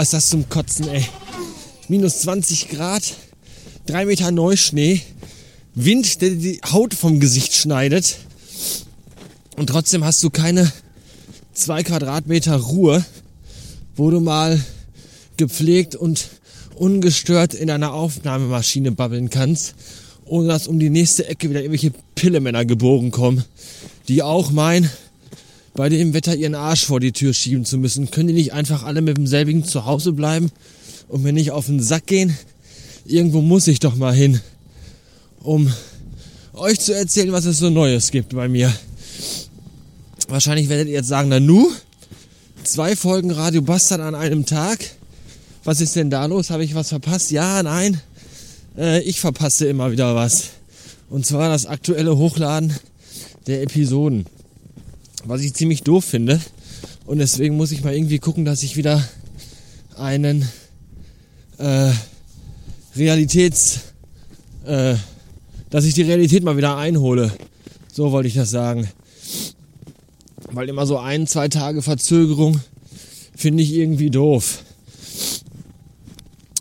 [0.00, 1.04] Oh, ist das zum Kotzen, ey.
[1.88, 3.02] Minus 20 Grad,
[3.84, 5.02] 3 Meter Neuschnee,
[5.74, 8.16] Wind, der die Haut vom Gesicht schneidet.
[9.58, 10.72] Und trotzdem hast du keine
[11.52, 13.04] 2 Quadratmeter Ruhe,
[13.94, 14.58] wo du mal
[15.36, 16.28] gepflegt und
[16.76, 19.74] ungestört in einer Aufnahmemaschine babbeln kannst,
[20.24, 23.44] ohne dass um die nächste Ecke wieder irgendwelche Pillemänner gebogen kommen,
[24.08, 24.88] die auch meinen,
[25.74, 28.10] bei dem Wetter ihren Arsch vor die Tür schieben zu müssen.
[28.10, 30.50] Können die nicht einfach alle mit demselbigen zu Hause bleiben
[31.08, 32.36] und mir nicht auf den Sack gehen?
[33.04, 34.40] Irgendwo muss ich doch mal hin,
[35.42, 35.72] um
[36.54, 38.72] euch zu erzählen, was es so Neues gibt bei mir.
[40.28, 41.70] Wahrscheinlich werdet ihr jetzt sagen, na nu,
[42.62, 44.78] zwei Folgen Radio Bastard an einem Tag.
[45.64, 46.50] Was ist denn da los?
[46.50, 47.30] Habe ich was verpasst?
[47.30, 48.00] Ja, nein.
[48.76, 50.50] Äh, ich verpasse immer wieder was.
[51.08, 52.74] Und zwar das aktuelle Hochladen
[53.46, 54.26] der Episoden
[55.24, 56.40] was ich ziemlich doof finde.
[57.06, 59.06] Und deswegen muss ich mal irgendwie gucken, dass ich wieder
[59.96, 60.48] einen
[61.58, 61.92] äh,
[62.96, 63.80] Realitäts,
[64.64, 64.94] äh,
[65.70, 67.32] dass ich die Realität mal wieder einhole.
[67.92, 68.88] So wollte ich das sagen.
[70.52, 72.60] Weil immer so ein, zwei Tage Verzögerung
[73.36, 74.64] finde ich irgendwie doof.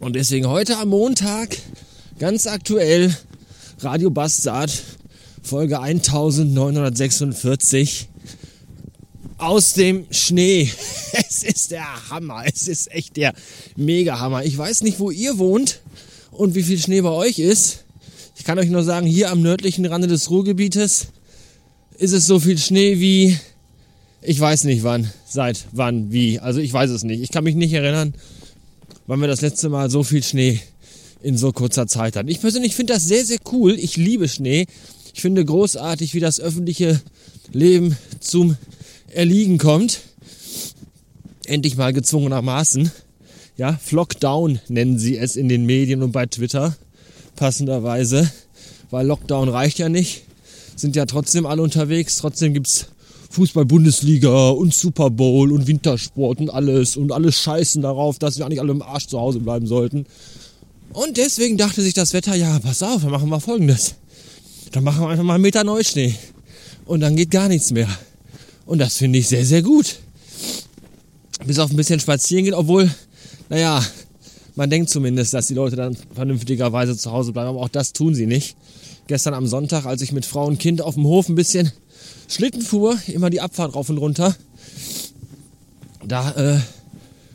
[0.02, 1.57] Und deswegen heute am Montag,
[2.19, 3.15] ganz aktuell,
[3.80, 4.71] Radio Bastard,
[5.41, 8.08] Folge 1946
[9.39, 10.71] aus dem Schnee.
[11.31, 12.43] Es ist der Hammer.
[12.45, 13.33] Es ist echt der
[13.75, 14.43] Mega-Hammer.
[14.43, 15.79] Ich weiß nicht, wo ihr wohnt
[16.31, 17.85] und wie viel Schnee bei euch ist.
[18.35, 21.07] Ich kann euch nur sagen, hier am nördlichen Rande des Ruhrgebietes
[21.97, 23.37] ist es so viel Schnee wie
[24.21, 26.39] ich weiß nicht wann, seit wann, wie.
[26.39, 27.21] Also ich weiß es nicht.
[27.21, 28.13] Ich kann mich nicht erinnern,
[29.07, 30.59] wann wir das letzte Mal so viel Schnee
[31.21, 32.27] in so kurzer Zeit hatten.
[32.27, 33.77] Ich persönlich finde das sehr, sehr cool.
[33.79, 34.67] Ich liebe Schnee.
[35.13, 37.02] Ich finde großartig, wie das öffentliche
[37.52, 38.58] Leben zum
[39.14, 40.02] Erliegen kommt.
[41.45, 42.92] Endlich mal gezwungenermaßen.
[43.58, 46.75] Ja, Flockdown nennen sie es in den Medien und bei Twitter.
[47.36, 48.31] Passenderweise.
[48.89, 50.23] Weil Lockdown reicht ja nicht.
[50.75, 52.17] Sind ja trotzdem alle unterwegs.
[52.17, 52.87] Trotzdem gibt's
[53.31, 56.97] Fußball-Bundesliga und Super Bowl und Wintersport und alles.
[56.97, 60.05] Und alles scheißen darauf, dass wir eigentlich alle im Arsch zu Hause bleiben sollten.
[60.93, 63.95] Und deswegen dachte sich das Wetter, ja, pass auf, dann machen wir folgendes.
[64.71, 66.15] Dann machen wir einfach mal einen Meter Neuschnee.
[66.86, 67.87] Und dann geht gar nichts mehr.
[68.69, 69.95] Und das finde ich sehr, sehr gut.
[71.43, 72.87] Bis auf ein bisschen spazieren gehen, obwohl,
[73.49, 73.83] naja,
[74.53, 78.13] man denkt zumindest, dass die Leute dann vernünftigerweise zu Hause bleiben, aber auch das tun
[78.13, 78.55] sie nicht.
[79.08, 81.71] Gestern am Sonntag, als ich mit Frau und Kind auf dem Hof ein bisschen
[82.27, 84.35] Schlitten fuhr, immer die Abfahrt rauf und runter,
[86.08, 86.59] da äh,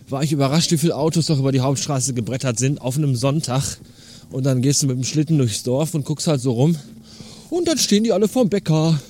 [0.08, 3.78] war ich überrascht, wie viele Autos doch über die Hauptstraße gebrettert sind auf einem Sonntag.
[4.30, 6.76] Und dann gehst du mit dem Schlitten durchs Dorf und guckst halt so rum.
[7.50, 9.00] Und dann stehen die alle vorm Bäcker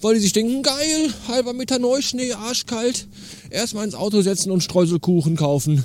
[0.00, 3.06] weil die sich denken, geil, halber Meter Neuschnee, arschkalt,
[3.50, 5.84] erstmal ins Auto setzen und Streuselkuchen kaufen.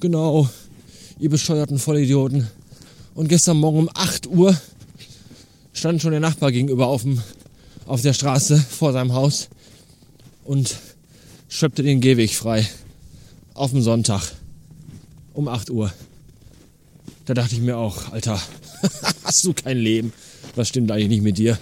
[0.00, 0.48] Genau,
[1.18, 2.48] ihr bescheuerten Vollidioten.
[3.14, 4.58] Und gestern Morgen um 8 Uhr
[5.72, 7.22] stand schon der Nachbar gegenüber auf, dem,
[7.86, 9.48] auf der Straße vor seinem Haus
[10.44, 10.76] und
[11.48, 12.68] schöpfte den Gehweg frei.
[13.54, 14.32] Auf dem Sonntag.
[15.32, 15.92] Um 8 Uhr.
[17.24, 18.40] Da dachte ich mir auch, Alter,
[19.24, 20.12] hast du kein Leben?
[20.54, 21.58] Was stimmt eigentlich nicht mit dir?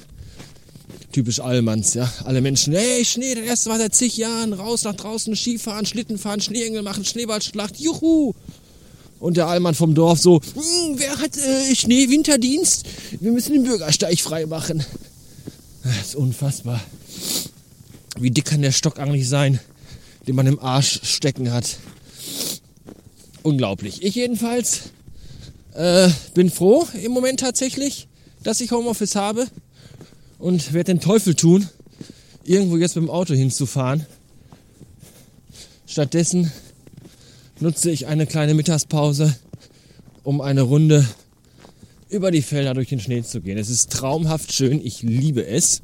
[1.14, 2.12] Typisch Allmanns, ja.
[2.24, 6.18] Alle Menschen, hey, Schnee, das erste Mal seit zig Jahren, raus nach draußen, Skifahren, Schlitten
[6.18, 8.34] fahren, Schneeengel machen, Schneeballschlacht, juhu!
[9.20, 12.84] Und der Allmann vom Dorf so, hm, wer hat äh, Schneewinterdienst?
[13.20, 14.84] Wir müssen den Bürgersteig frei machen.
[15.84, 16.80] Das ist unfassbar.
[18.18, 19.60] Wie dick kann der Stock eigentlich sein,
[20.26, 21.76] den man im Arsch stecken hat?
[23.44, 24.02] Unglaublich.
[24.02, 24.80] Ich jedenfalls
[25.74, 28.08] äh, bin froh im Moment tatsächlich,
[28.42, 29.46] dass ich Homeoffice habe
[30.38, 31.68] und werde den Teufel tun,
[32.44, 34.06] irgendwo jetzt mit dem Auto hinzufahren.
[35.86, 36.50] Stattdessen
[37.60, 39.34] nutze ich eine kleine Mittagspause,
[40.22, 41.06] um eine Runde
[42.08, 43.58] über die Felder durch den Schnee zu gehen.
[43.58, 45.82] Es ist traumhaft schön, ich liebe es.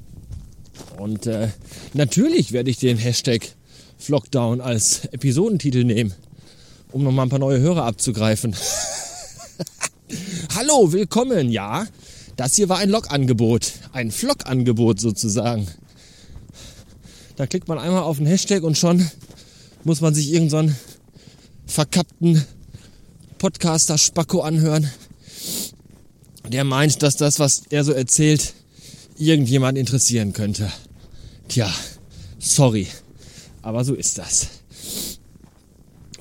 [0.99, 1.49] Und äh,
[1.95, 3.49] natürlich werde ich den Hashtag
[3.99, 6.15] Vlogdown als Episodentitel nehmen,
[6.93, 8.57] um nochmal ein paar neue Hörer abzugreifen.
[10.57, 11.87] Hallo, willkommen, ja.
[12.41, 15.69] Das hier war ein Log-Angebot, ein Vlog-Angebot sozusagen.
[17.37, 19.11] Da klickt man einmal auf den Hashtag und schon
[19.85, 20.75] muss man sich irgendeinen so
[21.67, 22.43] verkappten
[23.37, 24.91] Podcaster-Spacko anhören,
[26.49, 28.55] der meint, dass das, was er so erzählt,
[29.19, 30.73] irgendjemand interessieren könnte.
[31.49, 31.71] Tja,
[32.39, 32.87] sorry,
[33.61, 34.47] aber so ist das.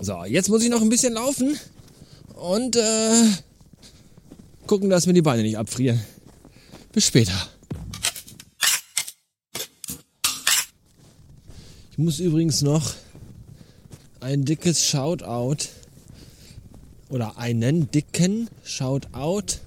[0.01, 1.57] So, jetzt muss ich noch ein bisschen laufen
[2.36, 3.24] und äh,
[4.69, 6.00] gucken, dass mir die Beine nicht abfrieren.
[6.92, 7.33] Bis später.
[11.92, 12.94] Ich muss übrigens noch
[14.19, 15.69] ein dickes Shoutout
[17.10, 19.57] oder einen dicken Shoutout,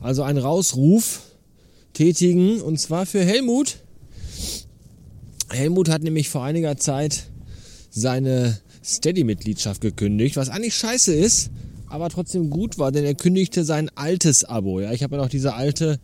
[0.00, 1.22] also einen Rausruf
[1.94, 3.78] tätigen und zwar für Helmut.
[5.50, 7.24] Helmut hat nämlich vor einiger Zeit
[7.90, 11.50] seine Steady-Mitgliedschaft gekündigt, was eigentlich scheiße ist,
[11.90, 14.80] aber trotzdem gut war, denn er kündigte sein altes Abo.
[14.80, 15.98] Ja, ich habe ja noch diese alte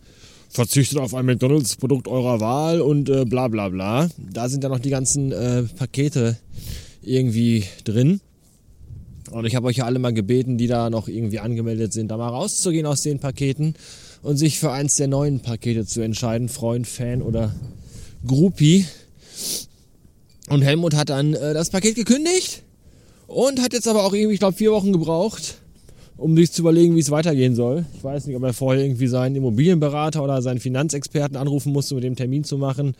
[0.49, 4.09] verzichtet auf ein McDonalds-Produkt eurer Wahl und äh, bla bla bla.
[4.17, 6.37] Da sind dann noch die ganzen äh, Pakete
[7.01, 8.21] irgendwie drin.
[9.31, 12.17] Und ich habe euch ja alle mal gebeten, die da noch irgendwie angemeldet sind, da
[12.17, 13.75] mal rauszugehen aus den Paketen
[14.21, 17.53] und sich für eins der neuen Pakete zu entscheiden, Freund, Fan oder
[18.25, 18.85] Groupie.
[20.49, 22.63] Und Helmut hat dann äh, das Paket gekündigt
[23.27, 25.55] und hat jetzt aber auch irgendwie, ich glaube, vier Wochen gebraucht,
[26.17, 27.85] um sich zu überlegen, wie es weitergehen soll.
[27.95, 32.01] Ich weiß nicht, ob er vorher irgendwie seinen Immobilienberater oder seinen Finanzexperten anrufen musste, um
[32.01, 32.95] den Termin zu machen.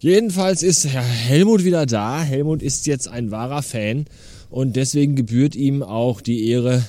[0.00, 2.22] Jedenfalls ist Herr Helmut wieder da.
[2.22, 4.06] Helmut ist jetzt ein wahrer Fan
[4.50, 6.84] und deswegen gebührt ihm auch die Ehre,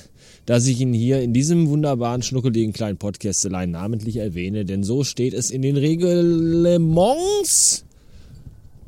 [0.46, 5.34] dass ich ihn hier in diesem wunderbaren, schnuckeligen kleinen Podcastelein namentlich erwähne, denn so steht
[5.34, 7.84] es in den Reglements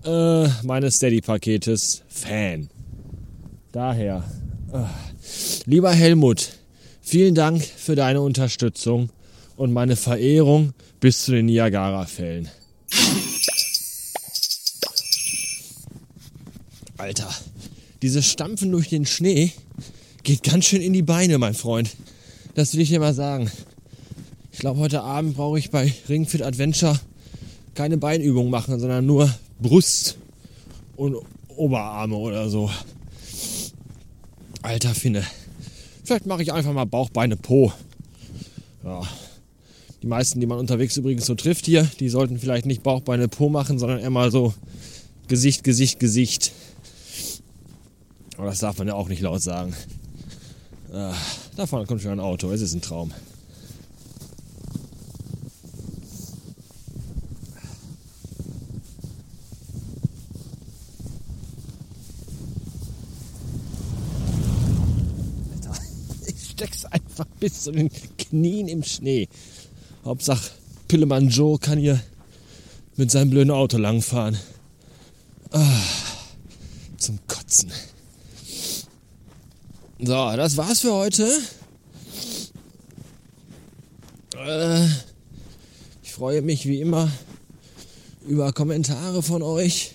[0.04, 2.68] äh, meines Steady-Paketes Fan.
[3.72, 4.24] Daher,
[4.72, 4.84] äh,
[5.66, 6.58] lieber Helmut,
[7.04, 9.10] vielen Dank für deine Unterstützung
[9.56, 12.48] und meine Verehrung bis zu den Niagara-Fällen.
[16.96, 17.28] Alter,
[18.02, 19.52] dieses Stampfen durch den Schnee
[20.22, 21.90] geht ganz schön in die Beine, mein Freund.
[22.54, 23.50] Das will ich dir mal sagen.
[24.52, 26.98] Ich glaube, heute Abend brauche ich bei Ring Fit Adventure
[27.74, 30.16] keine Beinübung machen, sondern nur Brust
[30.96, 31.16] und
[31.48, 32.70] Oberarme oder so.
[34.62, 35.24] Alter Finne.
[36.04, 37.72] Vielleicht mache ich einfach mal Bauch, Beine, Po.
[38.84, 39.00] Ja.
[40.02, 43.26] Die meisten, die man unterwegs übrigens so trifft hier, die sollten vielleicht nicht Bauch, Beine,
[43.26, 44.52] Po machen, sondern eher mal so
[45.28, 46.52] Gesicht, Gesicht, Gesicht.
[48.36, 49.74] Aber das darf man ja auch nicht laut sagen.
[50.90, 52.50] Da vorne kommt schon ein Auto.
[52.52, 53.12] Es ist ein Traum.
[65.52, 65.80] Alter,
[66.26, 69.28] ich steck's einfach bis zu den Knien im Schnee.
[70.04, 70.52] Hauptsache
[70.86, 72.00] Pillemann Joe kann hier
[72.96, 74.38] mit seinem blöden Auto langfahren.
[75.50, 75.80] Ah,
[76.96, 77.72] zum Kotzen.
[79.98, 81.28] So, das war's für heute.
[84.36, 84.86] Äh,
[86.02, 87.10] ich freue mich wie immer
[88.26, 89.92] über Kommentare von euch.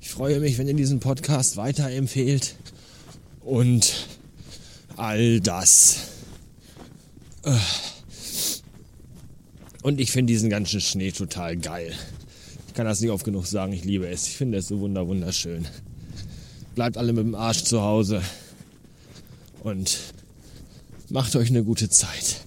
[0.00, 2.56] Ich freue mich, wenn ihr diesen Podcast weiterempfehlt.
[3.42, 4.06] Und
[4.96, 6.09] all das.
[9.82, 11.94] Und ich finde diesen ganzen Schnee total geil.
[12.68, 14.26] Ich kann das nicht oft genug sagen, ich liebe es.
[14.28, 15.66] Ich finde es so wunderschön.
[16.74, 18.22] Bleibt alle mit dem Arsch zu Hause
[19.62, 19.98] und
[21.08, 22.42] macht euch eine gute Zeit.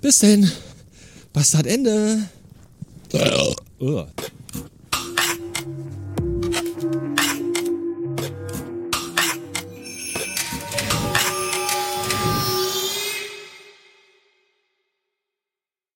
[0.00, 0.50] Bis denn.
[1.32, 2.28] Bastard Ende.
[3.78, 4.06] Uh.